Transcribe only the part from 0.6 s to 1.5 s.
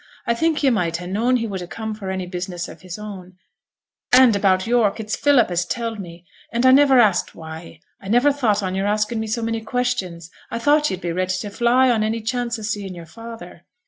yo' might ha' known he